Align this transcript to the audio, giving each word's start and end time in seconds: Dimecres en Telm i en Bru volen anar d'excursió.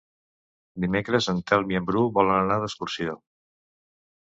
Dimecres 0.85 1.27
en 1.35 1.43
Telm 1.51 1.75
i 1.75 1.79
en 1.81 1.87
Bru 1.91 2.03
volen 2.17 2.35
anar 2.41 2.59
d'excursió. 2.65 3.17